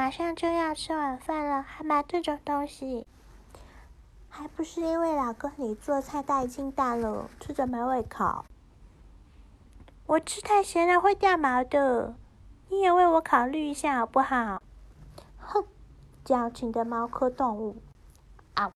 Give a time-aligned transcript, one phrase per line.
[0.00, 3.06] 马上就要吃晚饭了还买这种东西。
[4.30, 8.46] 还不是因为老公你做菜太清淡了吃着没胃口。
[10.06, 12.14] 我吃太咸了会掉毛的
[12.70, 14.62] 你也为我考虑一下好不好？
[15.36, 15.66] 哼
[16.24, 17.76] 矫情的猫科动物。